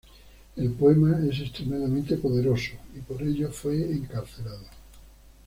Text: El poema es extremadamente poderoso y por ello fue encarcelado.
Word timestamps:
El 0.55 0.71
poema 0.71 1.19
es 1.29 1.41
extremadamente 1.41 2.17
poderoso 2.17 2.71
y 2.97 3.01
por 3.01 3.21
ello 3.21 3.51
fue 3.51 3.77
encarcelado. 3.91 4.65